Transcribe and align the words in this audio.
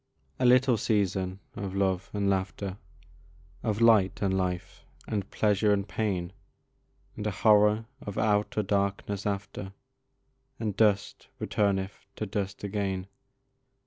A 0.39 0.45
little 0.47 0.77
season 0.77 1.41
of 1.55 1.75
love 1.75 2.09
and 2.11 2.27
laughter, 2.27 2.79
Of 3.61 3.81
light 3.81 4.19
and 4.23 4.35
life, 4.35 4.83
and 5.07 5.29
pleasure 5.29 5.71
and 5.71 5.87
pain, 5.87 6.33
And 7.15 7.27
a 7.27 7.29
horror 7.29 7.85
of 8.01 8.17
outer 8.17 8.63
darkness 8.63 9.27
after, 9.27 9.73
And 10.59 10.75
dust 10.75 11.27
returneth 11.39 12.07
to 12.15 12.25
dust 12.25 12.63
again. 12.63 13.05